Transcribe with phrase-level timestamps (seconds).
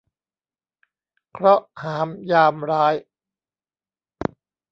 [1.31, 2.95] เคราะห์หามยามร้าย